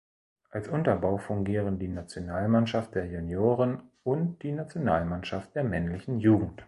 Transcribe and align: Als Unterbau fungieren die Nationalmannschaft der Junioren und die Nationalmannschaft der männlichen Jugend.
Als 0.49 0.67
Unterbau 0.67 1.19
fungieren 1.19 1.77
die 1.77 1.87
Nationalmannschaft 1.87 2.95
der 2.95 3.05
Junioren 3.05 3.83
und 4.03 4.41
die 4.41 4.51
Nationalmannschaft 4.51 5.53
der 5.53 5.63
männlichen 5.63 6.19
Jugend. 6.19 6.59